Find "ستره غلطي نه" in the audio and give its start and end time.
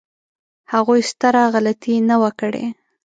1.11-2.15